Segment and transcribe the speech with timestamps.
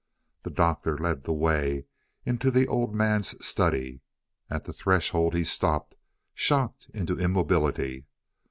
[0.41, 1.85] The Doctor led the way
[2.25, 4.01] into the old man's study.
[4.49, 5.95] At the threshold he stopped,
[6.33, 8.07] shocked into immobility.